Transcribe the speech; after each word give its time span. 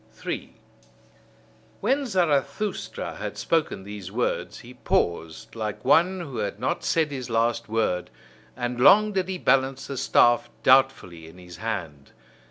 3. 0.13 0.55
When 1.79 2.07
Zarathustra 2.07 3.17
had 3.17 3.37
spoken 3.37 3.83
these 3.83 4.11
words, 4.11 4.61
he 4.61 4.73
paused, 4.73 5.53
like 5.55 5.85
one 5.85 6.21
who 6.21 6.37
had 6.37 6.59
not 6.59 6.83
said 6.83 7.11
his 7.11 7.29
last 7.29 7.69
word; 7.69 8.09
and 8.57 8.81
long 8.81 9.11
did 9.11 9.27
he 9.27 9.37
balance 9.37 9.85
the 9.85 9.97
staff 9.97 10.49
doubtfully 10.63 11.27
in 11.27 11.37
his 11.37 11.57
hand. 11.57 12.13